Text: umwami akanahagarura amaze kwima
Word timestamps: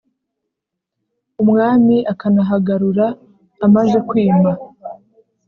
umwami 1.41 1.97
akanahagarura 2.11 3.07
amaze 3.65 3.97
kwima 4.09 4.51